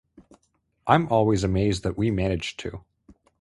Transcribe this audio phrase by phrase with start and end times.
[0.87, 2.83] I'm always amazed that we managed to.